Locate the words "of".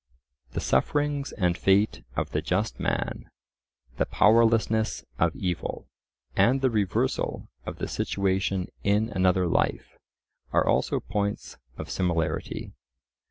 2.15-2.31, 5.19-5.35, 7.67-7.77, 11.77-11.91